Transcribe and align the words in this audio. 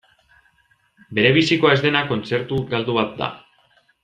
Berebizikoa 1.17 1.75
ez 1.77 1.83
dena 1.83 2.03
kontzertu 2.13 2.59
galdu 2.73 2.97
bat 3.01 3.15
da. 3.23 3.31